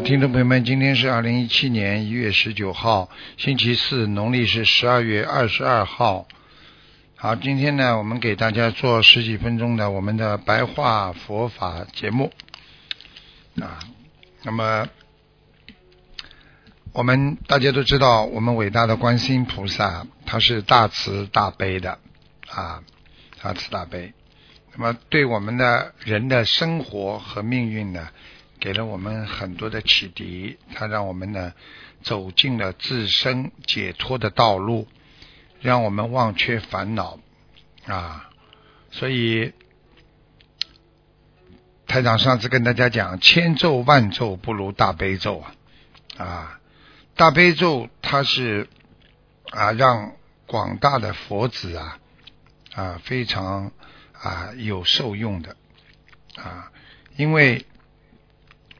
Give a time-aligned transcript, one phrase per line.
[0.00, 6.28] 听众朋友们，今天是二零一七年一月十九号，星期四，农历是十二月二十二号。
[7.14, 12.30] 好，今天呢，我们给大家做十几分钟的我们的白话佛法节目
[13.60, 13.80] 啊。
[14.42, 14.86] 那么，
[16.92, 21.98] 我们大家都知道，我们伟大的观世音菩萨，他是大慈大悲的
[22.48, 22.82] 啊，
[23.42, 24.12] 大慈大悲。
[24.74, 28.08] 那么，对我们的人的生活和命运呢？
[28.58, 31.52] 给了我们很多的启迪，它让我们呢
[32.02, 34.88] 走进了自身解脱的道路，
[35.60, 37.18] 让我们忘却烦恼
[37.86, 38.30] 啊！
[38.90, 39.52] 所以
[41.86, 45.54] 台长上次跟大家讲，千咒万咒不如大悲咒啊！
[46.16, 46.60] 啊，
[47.14, 48.68] 大悲咒它是
[49.50, 50.12] 啊让
[50.46, 51.98] 广大的佛子啊
[52.74, 53.70] 啊非常
[54.12, 55.56] 啊有受用的
[56.36, 56.72] 啊，
[57.16, 57.64] 因为。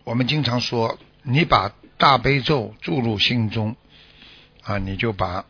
[0.06, 3.74] 我们经常说，你把大悲咒注入心中，
[4.62, 5.46] 啊，你就把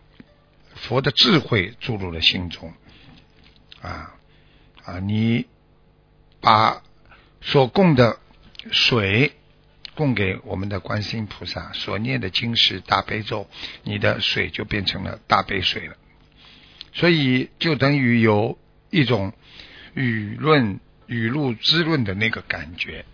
[0.74, 2.72] 佛的智慧注入了心中，
[3.82, 4.14] 啊
[4.82, 5.44] 啊，你
[6.40, 6.82] 把
[7.42, 8.18] 所供的
[8.70, 9.34] 水
[9.94, 13.50] 供给我们的观世音菩萨，所念的经是大悲咒，
[13.82, 15.98] 你的水就变成了大悲水了。
[16.94, 19.34] 所以就等于有一种
[19.92, 23.04] 雨润雨露滋润的那个感觉。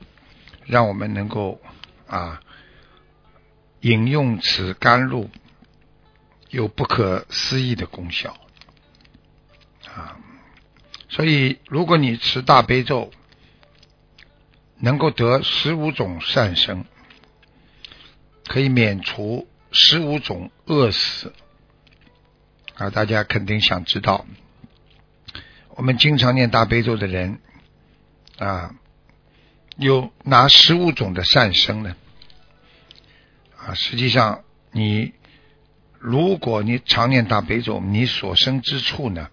[0.65, 1.61] 让我们能够
[2.07, 2.43] 啊
[3.81, 5.29] 饮用此甘露，
[6.51, 8.37] 有不可思议的功效
[9.93, 10.17] 啊！
[11.09, 13.11] 所以，如果你持大悲咒，
[14.79, 16.85] 能够得十五种善生，
[18.47, 21.33] 可以免除十五种饿死
[22.75, 22.91] 啊！
[22.91, 24.25] 大家肯定想知道，
[25.71, 27.41] 我们经常念大悲咒的人
[28.39, 28.75] 啊。
[29.77, 31.97] 有哪十五种的善生呢？
[33.57, 35.13] 啊，实际上你
[35.99, 39.31] 如果你常念大悲咒，你所生之处呢，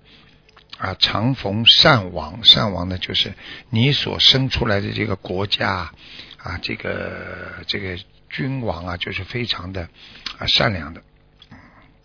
[0.77, 3.33] 啊，常逢善王，善王呢就是
[3.69, 5.91] 你所生出来的这个国家
[6.37, 7.97] 啊，这个这个
[8.29, 9.89] 君王啊，就是非常的
[10.37, 11.01] 啊善良的，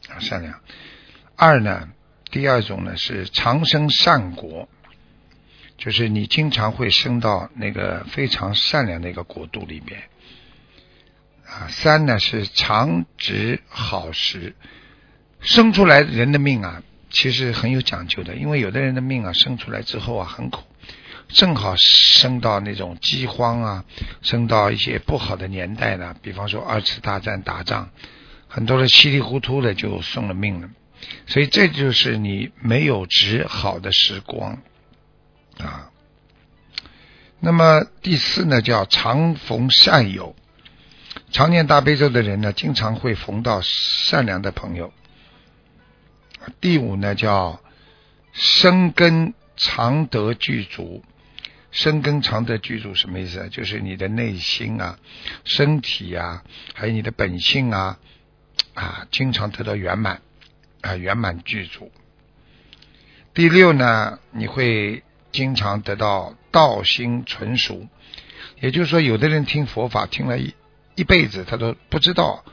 [0.08, 0.58] 啊善良。
[1.36, 1.88] 二呢，
[2.30, 4.68] 第二种呢是长生善国。
[5.76, 10.04] 就是你经常会升到那个非常善良的一个国度里边
[11.46, 11.68] 啊。
[11.68, 14.54] 三呢是长直好时，
[15.40, 18.34] 生出来人的命啊，其实很有讲究的。
[18.36, 20.62] 因为有的人的命啊，生出来之后啊很苦，
[21.28, 23.84] 正好生到那种饥荒啊，
[24.22, 26.14] 生到一些不好的年代呢。
[26.22, 27.90] 比方说二次大战打仗，
[28.46, 30.70] 很多人稀里糊涂的就送了命了。
[31.26, 34.62] 所以这就是你没有值好的时光。
[35.58, 35.90] 啊，
[37.38, 40.34] 那么第四呢，叫常逢善友，
[41.30, 44.92] 常念大悲咒的人呢，经常会逢到善良的朋友。
[46.60, 47.60] 第五呢，叫
[48.32, 51.04] 生根常得具足，
[51.70, 53.48] 生根常得具足什么意思？
[53.50, 54.98] 就是你的内心啊、
[55.44, 56.42] 身体啊，
[56.74, 57.98] 还有你的本性啊，
[58.74, 60.20] 啊，经常得到圆满
[60.80, 61.92] 啊，圆满具足。
[63.32, 65.02] 第六呢，你会。
[65.34, 67.88] 经常得到道心纯熟，
[68.60, 70.54] 也就是说，有的人听佛法听了一
[70.94, 72.44] 一辈子，他都不知道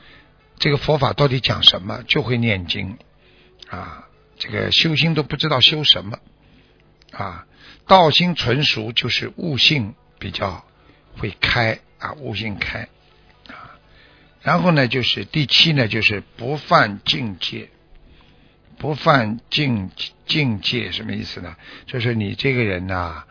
[0.58, 2.98] 这个佛法到底讲什么，就会念经
[3.68, 6.18] 啊，这个修心都不知道修什么
[7.12, 7.46] 啊。
[7.86, 10.64] 道心纯熟就是悟性比较
[11.18, 12.88] 会开啊，悟性开
[13.46, 13.78] 啊。
[14.42, 17.70] 然后呢，就是第七呢，就是不犯境界。
[18.82, 19.92] 不犯境
[20.26, 21.54] 境界什么意思呢？
[21.86, 23.22] 就是你这个人呐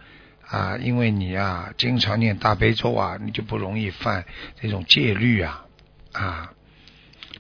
[0.48, 4.24] 啊，因为你啊经常念大悲咒啊，你就不容易犯
[4.62, 5.66] 这种戒律啊
[6.14, 6.54] 啊。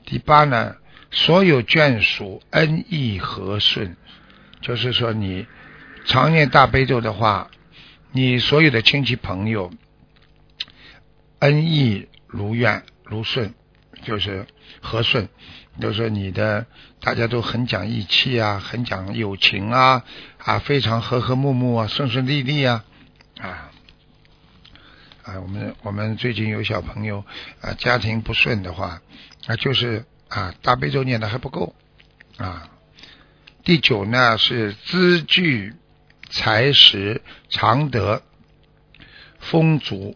[0.03, 0.75] 第八呢，
[1.09, 3.95] 所有眷属恩义和顺，
[4.59, 5.47] 就是说你
[6.03, 7.49] 常念大悲咒的话，
[8.11, 9.71] 你所有的亲戚朋友
[11.39, 13.53] 恩义如愿如顺，
[14.03, 14.45] 就是
[14.81, 15.29] 和顺。
[15.79, 16.65] 就说你的
[16.99, 20.03] 大家都很讲义气啊，很讲友情啊，
[20.37, 22.83] 啊，非常和和睦睦啊，顺顺利利啊，
[23.39, 23.71] 啊
[25.23, 27.23] 啊，我们我们最近有小朋友
[27.61, 29.01] 啊，家庭不顺的话，
[29.47, 31.73] 啊，就是啊，大悲咒念的还不够
[32.37, 32.69] 啊。
[33.63, 35.73] 第九呢是资具
[36.29, 38.23] 财食常德
[39.39, 40.15] 丰足，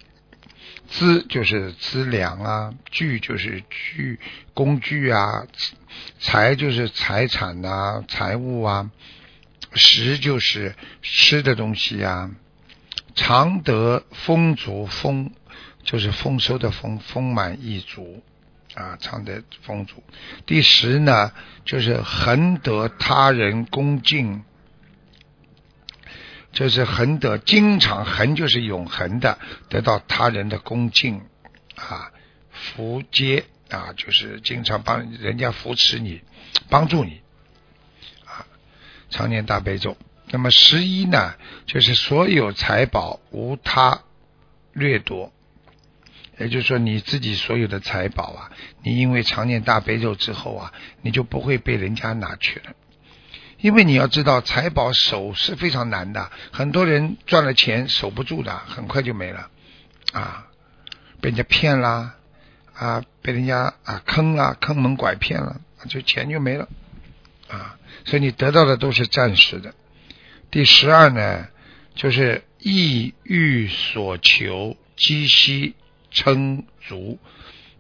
[0.88, 4.20] 资就是资粮啊，具就是具
[4.54, 5.46] 工具啊，
[6.20, 8.92] 财就是财产呐，财物啊，
[9.74, 12.32] 食就是吃的东西呀。
[13.16, 15.32] 常得丰足，丰
[15.84, 18.22] 就是丰收的丰，丰满溢足
[18.74, 20.04] 啊，常得丰足。
[20.46, 21.32] 第十呢，
[21.64, 24.44] 就是恒得他人恭敬，
[26.56, 29.38] 就是恒得经常恒就是永恒的
[29.70, 31.22] 得到他人的恭敬
[31.76, 32.12] 啊，
[32.50, 36.22] 福接啊，就是经常帮人家扶持你，
[36.70, 37.22] 帮助你
[38.26, 38.48] 啊，
[39.10, 39.98] 常年大悲咒。
[40.30, 41.36] 那么十一呢，
[41.66, 44.04] 就是所有财宝无他
[44.72, 45.34] 掠夺，
[46.40, 52.74] 也就是说你自己所有的财宝啊，你因为常念大悲咒之后啊，你就不会被人家拿去了。
[53.58, 59.50] 因为你要知道，财宝守是非常难的，很多人赚了钱守不住的，很快就没了
[60.12, 60.48] 啊，
[61.22, 62.16] 被人家骗啦
[62.74, 66.68] 啊，被人家啊坑啦，坑蒙拐骗了，就钱就没了
[67.50, 69.74] 啊，所以你得到的都是暂时的。
[70.52, 71.48] 第十二呢，
[71.96, 75.76] 就是意欲所求，积息
[76.12, 77.20] 称足，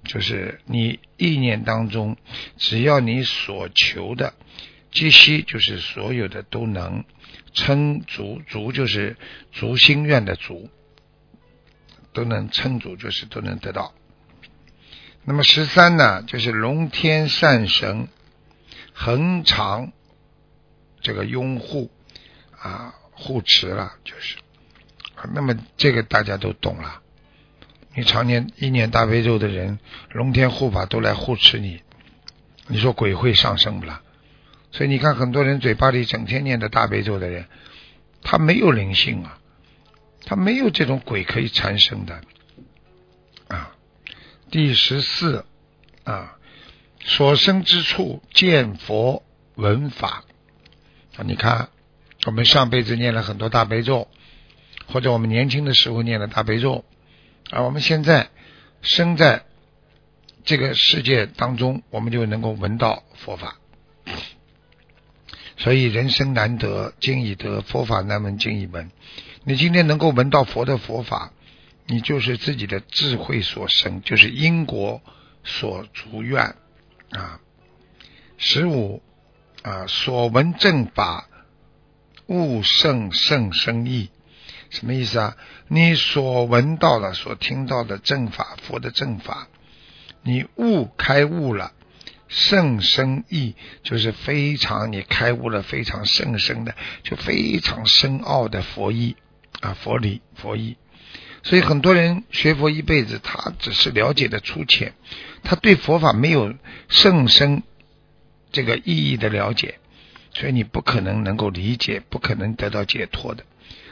[0.04, 2.18] 就是你意念当中，
[2.58, 4.34] 只要你所求的
[4.96, 7.04] 积息，就是所有的都能
[7.54, 9.16] 称足，足就是
[9.52, 10.72] 足心愿的足，
[12.14, 13.94] 都能称足，就是都能得到。
[15.24, 18.08] 那么十三呢，就是龙天善神
[18.94, 19.92] 恒常
[21.02, 21.92] 这个拥护。
[22.58, 24.38] 啊，护持了就是，
[25.36, 27.04] 那么这个大家都懂了。
[27.94, 29.78] 你常年一年大悲咒的人，
[30.10, 31.84] 龙天护法都来护持你，
[32.66, 34.02] 你说鬼会上升不啦？
[34.76, 37.46] 所以你看，很多人嘴巴里整天念的大悲咒的人，
[38.22, 39.40] 他没有灵性啊，
[40.26, 42.22] 他没有这种鬼可以产生的
[43.48, 43.76] 啊。
[44.52, 45.46] 第十四
[46.04, 46.38] 啊，
[47.04, 49.24] 所生之处见佛
[49.56, 50.24] 闻法
[51.18, 51.70] 啊，你看。
[52.26, 54.08] 我们上辈子念了很多大悲咒，
[54.88, 56.84] 或者我们年轻的时候念了大悲咒，
[57.52, 58.30] 而我们现在
[58.82, 59.44] 生在
[60.44, 63.60] 这个世界当中，我们就能够闻到佛法。
[65.66, 68.92] 所以人生难得经已得，佛法难闻经已闻。
[69.46, 71.34] 你今天能够闻到佛的佛法，
[71.88, 75.02] 你就是自己的智慧所生，就是因果
[75.44, 76.56] 所足愿
[77.10, 77.40] 啊。
[78.38, 79.02] 十五
[79.64, 81.28] 啊，所闻正法。
[82.28, 84.12] 悟圣圣生意，
[84.70, 85.36] 什么意思啊？
[85.68, 89.48] 你所闻到的、所听到的正法，佛的正法，
[90.22, 91.72] 你悟开悟了，
[92.36, 99.16] 圣生意就是非常你开悟了，非常甚深的，就非常深奥的佛意
[99.62, 100.76] 啊，佛理佛意。
[101.44, 104.94] 所以很多人学佛一辈子，他只是了解的粗浅，
[105.44, 106.54] 他对佛法没有
[106.90, 107.64] 甚深
[108.52, 109.80] 这个意义的了解。
[110.34, 113.46] 所以你不可能能够理解，不可能得到解脱的。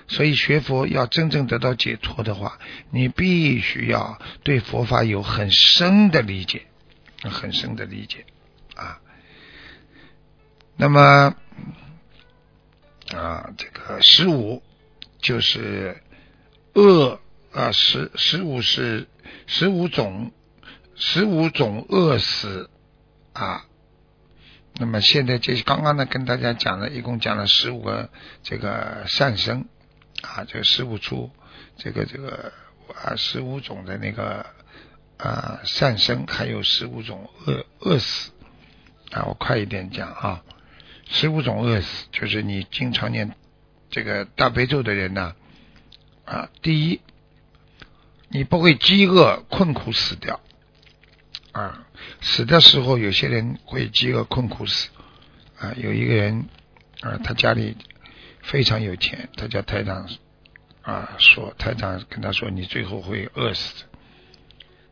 [0.09, 2.59] 所以学佛要真正得到解脱的话，
[2.91, 6.63] 你必须要对佛法有很深的理解，
[7.21, 8.25] 很深的理解
[8.75, 8.99] 啊。
[10.75, 11.35] 那么
[13.13, 14.63] 啊，这个十五
[15.19, 16.01] 就是
[16.73, 17.19] 恶
[17.51, 19.07] 啊，十十五是
[19.45, 20.31] 十五种
[20.95, 22.69] 十五种恶死
[23.33, 23.65] 啊。
[24.75, 28.09] 那么现在这刚刚呢，跟大家讲了一共讲了十五个
[28.41, 29.67] 这个善生
[30.21, 31.29] 啊，这个十五处
[31.77, 32.51] 这个这个
[32.95, 34.47] 啊十五种的那个
[35.17, 38.31] 啊善生，还有十五种恶恶死
[39.13, 40.43] 啊，我快一点讲啊，
[41.08, 43.36] 十五种饿死就是你经常念
[43.89, 45.36] 这个大悲咒的人呢
[46.25, 47.00] 啊，第一，
[48.29, 50.39] 你不会饥饿困苦死掉。
[51.51, 51.86] 啊，
[52.22, 54.89] 死的时候有些人会饥饿困苦死
[55.60, 55.72] 啊。
[55.77, 56.50] 有一个人
[57.01, 57.77] 啊，他家里
[58.41, 60.10] 非常有钱，他叫台长
[60.82, 63.86] 啊，说台长跟他说，你最后会饿死。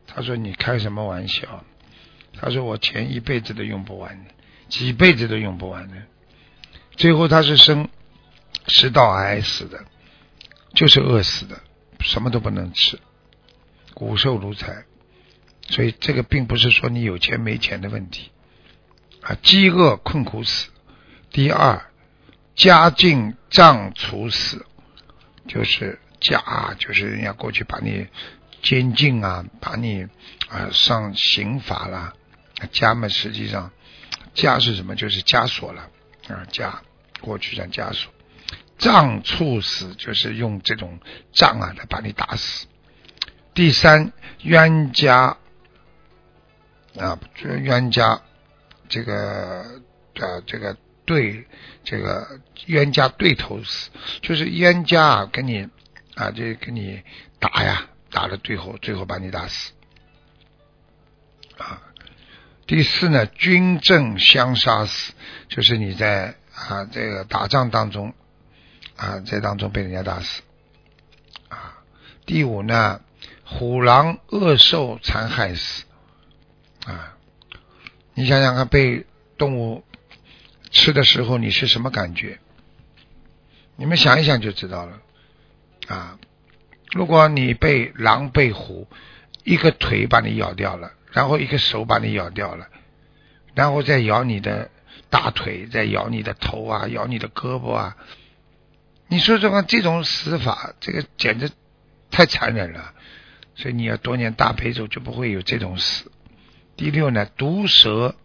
[0.06, 1.64] 他说你开什么玩笑？
[2.42, 4.26] 他说我钱一辈子都用不完，
[4.68, 5.94] 几辈子都用不完的。
[6.96, 7.88] 最后他是生
[8.66, 9.84] 食道癌死的，
[10.74, 11.60] 就是饿死的，
[12.00, 12.98] 什么都不能吃，
[13.94, 14.84] 骨瘦如柴。
[15.68, 18.32] 所以这个并不是说你有钱没钱的问题
[19.20, 20.68] 啊，饥饿困苦死。
[21.30, 21.80] 第二，
[22.56, 24.66] 家境脏处死，
[25.46, 28.08] 就是家就是人家过去把你
[28.62, 30.08] 监禁啊，把你
[30.48, 32.14] 啊上刑法了。
[32.72, 33.70] 枷嘛，实际上
[34.34, 34.94] 枷是什么？
[34.94, 35.88] 就是枷锁了
[36.28, 36.72] 啊，枷
[37.20, 38.12] 过去讲枷锁。
[38.78, 40.98] 杖处死就是用这种
[41.32, 42.66] 杖啊来把你打死。
[43.54, 45.36] 第三，冤家
[46.98, 48.20] 啊，冤家
[48.88, 49.80] 这个
[50.18, 51.46] 啊这个对
[51.84, 53.90] 这个冤家对头死，
[54.20, 55.68] 就是冤家啊跟你
[56.16, 57.02] 啊就跟你
[57.38, 59.72] 打呀，打了最后最后把你打死
[61.58, 61.80] 啊。
[62.64, 65.12] 第四呢，军政相杀死，
[65.48, 68.14] 就是你在啊这个打仗当中
[68.96, 70.42] 啊在当中被人家打死
[71.48, 71.82] 啊。
[72.24, 73.00] 第五呢，
[73.44, 75.84] 虎狼恶兽残害死
[76.86, 77.16] 啊。
[78.14, 79.84] 你想想看，被动物
[80.70, 82.38] 吃的时候你是什么感觉？
[83.76, 85.00] 你们想一想就知道了
[85.88, 86.18] 啊。
[86.92, 88.86] 如果你被狼被虎
[89.44, 90.92] 一个腿把你咬掉了。
[91.12, 92.68] 然后一个手把你咬掉了，
[93.54, 94.70] 然后再咬你的
[95.10, 97.96] 大腿，再咬你的头啊，咬你的胳膊啊。
[99.08, 101.50] 你说这话这种死法，这个简直
[102.10, 102.94] 太残忍了。
[103.54, 106.10] 所以你要多年大悲咒，就不会有这种死。
[106.76, 108.16] 第六呢，毒蛇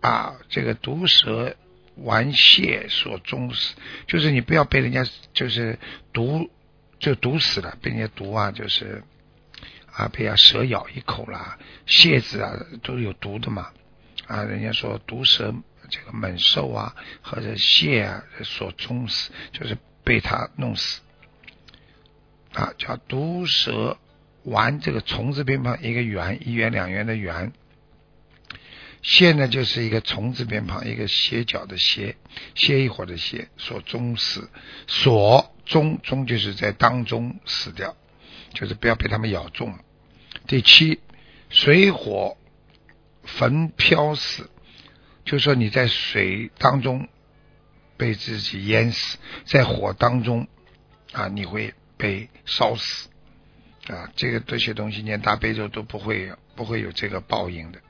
[0.00, 1.54] 啊，这个毒蛇
[1.94, 3.76] 玩蟹所终死，
[4.08, 5.78] 就是你不要被人家就是
[6.12, 6.50] 毒
[6.98, 9.04] 就毒死了，被人家毒啊，就是。
[9.98, 13.72] 啊，被啊蛇咬一口啦，蝎子啊都有毒的嘛。
[14.28, 15.52] 啊，人家说毒蛇
[15.88, 21.00] 这个猛兽啊，或者蟹啊所终死，就是被它弄死。
[22.52, 23.98] 啊，叫毒蛇
[24.44, 27.52] 丸，这个虫字边旁一个圆，一圆两圆的圆。
[29.02, 32.16] 蟹呢，就是一个虫字边旁一个斜角的斜，
[32.54, 34.48] 歇一会儿的歇，所终死。
[34.86, 37.96] 所终终就是在当中死掉，
[38.52, 39.78] 就是不要被他们咬中了。
[40.48, 40.98] 第七，
[41.50, 42.38] 水火
[43.22, 44.48] 焚飘死，
[45.26, 47.06] 就说你在水当中
[47.98, 50.48] 被自己淹死，在火当中
[51.12, 53.10] 啊，你会被烧死
[53.88, 54.10] 啊。
[54.16, 57.80] 这个这些东西念大悲咒都不会不会有这个报应的。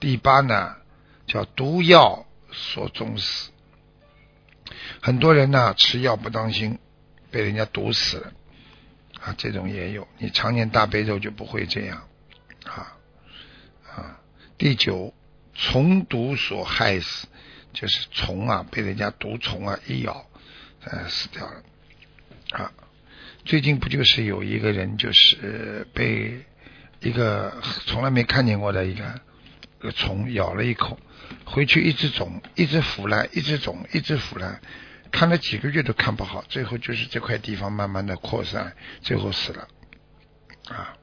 [0.00, 0.74] 第八呢，
[1.28, 3.52] 叫毒药所中死，
[5.00, 6.80] 很多人呢吃药不当心，
[7.30, 8.32] 被人家毒死了。
[9.26, 12.06] 啊，这种也有，你常年大悲咒就不会这样，
[12.64, 12.96] 啊
[13.84, 14.20] 啊。
[14.56, 15.12] 第九，
[15.52, 17.26] 虫毒所害死，
[17.72, 20.24] 就是虫啊，被人家毒虫啊一咬，
[20.84, 21.62] 呃，死掉了。
[22.50, 22.72] 啊，
[23.44, 26.44] 最近不就是有一个人，就是被
[27.00, 29.20] 一个从来没看见过的一个
[29.80, 31.00] 个虫咬了一口，
[31.44, 34.60] 回去一直肿，一直腐烂，一直肿，一直腐烂。
[35.10, 39.68] 看了几个月都看不好，最后就是这块地方慢慢的扩散，最后死了。
[40.68, 40.94] 啊，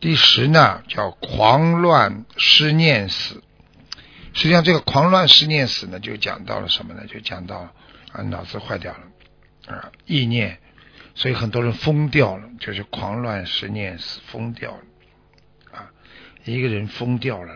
[0.00, 3.42] 第十呢叫狂乱失念死。
[4.34, 7.06] 实际上这个狂乱失念死呢，就讲到了什么呢？
[7.06, 7.74] 就讲到
[8.12, 10.60] 啊脑子坏掉了啊意念，
[11.14, 14.82] 所以很多人疯掉了，就是狂乱失念死，疯掉了
[15.72, 15.90] 啊
[16.44, 17.54] 一个人疯掉了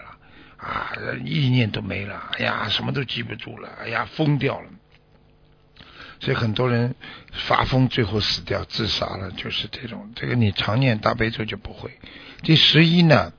[0.57, 0.93] 啊
[1.25, 4.69] 意念都没了，哎呀什么都记不住了，哎呀疯掉了。
[6.23, 6.95] 所以很多人
[7.33, 10.13] 发疯，最后死掉、自杀了，就是这种。
[10.15, 11.91] 这个你常念大悲咒就不会。
[12.43, 13.33] 第十一呢，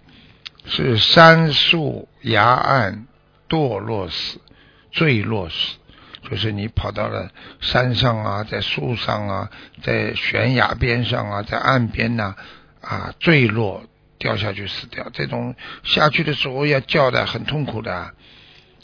[0.66, 3.08] 是山树崖岸
[3.48, 4.42] 堕落死、
[4.92, 5.78] 坠落死，
[6.30, 9.50] 就是你跑到了山上啊，在树上啊，
[9.82, 12.36] 在悬崖边上啊，在岸边呐
[12.82, 13.86] 啊坠落
[14.18, 15.08] 掉下去死掉。
[15.13, 18.13] 这种下去的时候要叫的很痛苦的，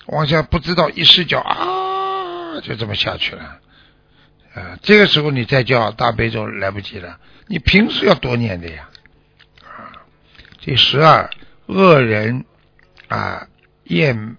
[0.05, 3.59] 往下不知道一失脚啊，就这么下去了。
[4.53, 8.89] 啊，这个时候你再叫大悲咒来不及了，你平时要多念的呀。
[9.63, 9.93] 啊，
[10.59, 11.29] 第十二，
[11.67, 12.45] 恶人
[13.07, 13.47] 啊
[13.83, 14.37] 厌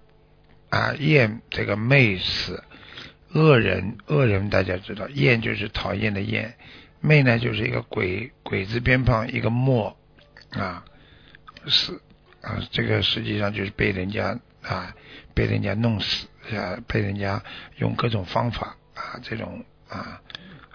[0.69, 2.61] 啊厌这个媚死，
[3.33, 6.55] 恶人恶人大家知道，厌就是讨厌的厌，
[6.99, 9.97] 媚呢就是一个鬼鬼字边旁一个莫
[10.49, 10.83] 啊
[11.67, 12.01] 死
[12.41, 14.93] 啊，这个实际上就是被人家啊
[15.33, 17.41] 被人家弄死啊，被人家
[17.77, 19.63] 用各种方法啊这种。
[19.91, 20.21] 啊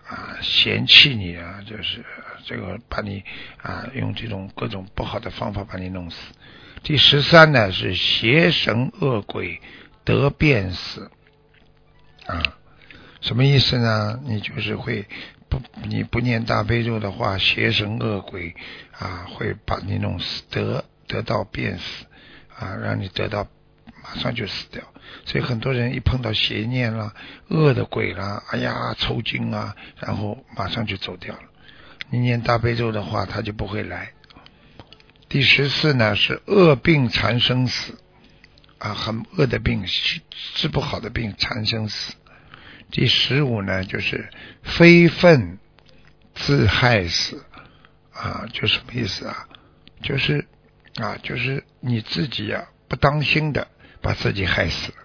[0.06, 2.04] 啊，嫌弃你啊，就是
[2.44, 3.24] 这个把你
[3.62, 6.16] 啊用这种各种不好的方法把你弄死。
[6.82, 9.60] 第十三呢是邪神恶鬼
[10.04, 11.10] 得变死
[12.26, 12.42] 啊，
[13.20, 14.20] 什么意思呢？
[14.24, 15.06] 你就是会
[15.48, 18.54] 不你不念大悲咒的话，邪神恶鬼
[18.92, 22.06] 啊会把你弄死，得得到变死
[22.56, 23.48] 啊，让你得到
[24.06, 24.82] 马上就死掉。
[25.24, 27.14] 所以很多人一碰到邪念啦、
[27.48, 31.42] 恶的鬼啦，哎呀抽筋啊，然后马上就走掉了。
[32.10, 34.12] 你念大悲咒的话，他就不会来。
[35.28, 37.98] 第十四呢是恶病缠生死，
[38.78, 39.84] 啊，很恶的病，
[40.54, 42.14] 治不好的病缠生死。
[42.90, 44.28] 第十五呢就是
[44.62, 45.58] 非分
[46.34, 47.44] 自害死，
[48.12, 49.48] 啊，就什么意思啊？
[50.02, 50.46] 就是
[50.96, 53.66] 啊，就是你自己呀不当心的
[54.00, 54.98] 把自己害死了。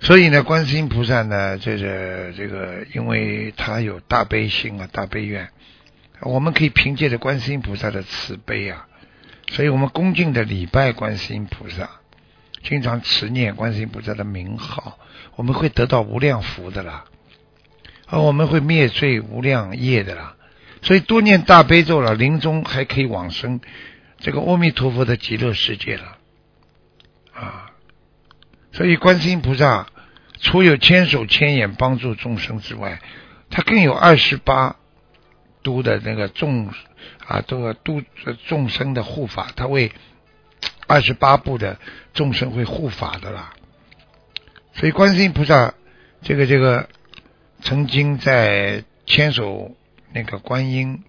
[0.00, 5.48] 所以呢，观世音菩萨呢，这个这个，因为他有大悲心啊，大悲愿，
[6.20, 8.86] 我们可以凭借着观世音菩萨的慈悲啊，
[9.50, 11.90] 所以我们恭敬的礼拜观世音菩萨，
[12.62, 15.00] 经常持念观世音菩萨的名号，
[15.34, 17.04] 我们会得到无量福的啦，
[18.06, 20.36] 啊，我们会灭罪无量业的啦，
[20.80, 23.60] 所以多念大悲咒了，临终还可以往生
[24.18, 26.17] 这个阿弥陀佛的极乐世界了，
[27.38, 27.70] 啊。
[28.72, 29.86] 所以，观世音菩萨
[30.40, 33.00] 除有千手千眼帮助众生之外，
[33.50, 34.76] 他更有二十八
[35.62, 36.68] 度的那个众
[37.26, 38.02] 啊，这个度
[38.46, 39.90] 众生的护法，他为
[40.86, 41.78] 二十八部的
[42.12, 43.54] 众生会护法的啦。
[44.74, 45.74] 所以，观世音菩萨
[46.22, 46.88] 这个这个
[47.62, 49.74] 曾经在千手
[50.12, 51.02] 那个观音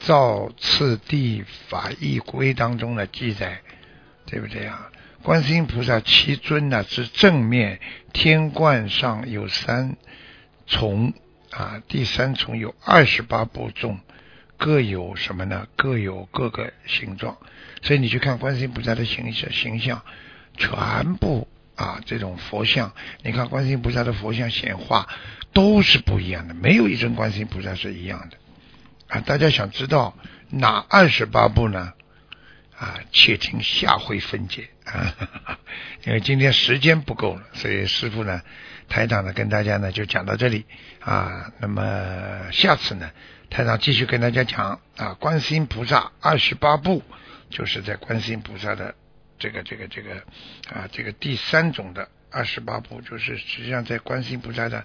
[0.00, 3.60] 造次第法义规当中的记载，
[4.26, 4.90] 对不对啊？
[5.24, 7.80] 观世音菩萨其尊呢，之正面
[8.12, 9.96] 天冠上有三
[10.66, 11.14] 重
[11.48, 13.98] 啊，第三重有二十八部众，
[14.58, 15.66] 各有什么呢？
[15.76, 17.38] 各有各个形状。
[17.80, 20.02] 所以你去看观世音菩萨的形象，形象
[20.58, 25.08] 全部啊，这种佛像，你看观世音菩萨的佛像显化
[25.54, 28.36] 都是不一样的，没有一尊观世音菩萨是一样的
[29.08, 29.20] 啊。
[29.22, 30.14] 大家想知道
[30.50, 31.94] 哪二十八部呢？
[32.78, 35.58] 啊，且听下回分解啊！
[36.04, 38.42] 因为今天时间不够了，所以师傅呢，
[38.88, 40.66] 台长呢跟大家呢就讲到这里
[41.00, 41.52] 啊。
[41.60, 43.10] 那么下次呢，
[43.48, 47.02] 台长继续跟大家讲啊，观世音菩萨二十八部，
[47.48, 48.94] 就是在观世音菩萨的
[49.38, 50.16] 这个这个这个
[50.72, 54.84] 啊这个第三种的二十八部，就是实际上在观世音菩萨的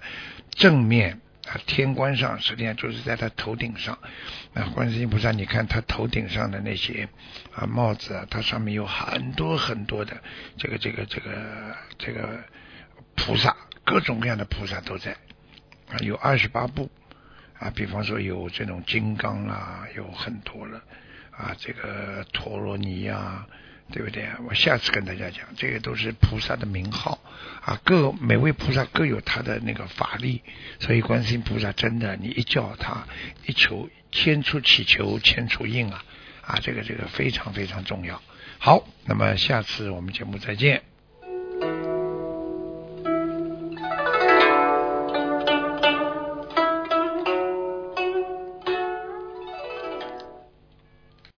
[0.50, 1.20] 正面。
[1.46, 3.98] 啊，天官上实际上就是在他头顶上。
[4.52, 7.08] 那观世音菩萨，你看他头顶上的那些
[7.54, 10.20] 啊帽子啊，它上面有很多很多的
[10.56, 12.38] 这个这个这个这个
[13.16, 15.12] 菩萨，各种各样的菩萨都在
[15.88, 16.90] 啊，有二十八部
[17.58, 17.70] 啊。
[17.74, 20.82] 比方说有这种金刚啊，有很多了
[21.30, 23.46] 啊，这个陀罗尼呀。
[23.92, 24.24] 对不对？
[24.46, 27.18] 我下次跟大家讲，这个都是菩萨的名号
[27.70, 30.42] 啊，各每位菩萨各有他的那个法力，
[30.80, 33.06] 所以观世音菩萨真的，你一叫他，
[33.46, 36.04] 一求，千出祈求，千出应啊，
[36.42, 38.20] 啊，这个这个非常非常重要。
[38.58, 40.82] 好，那么下次我们节目再见。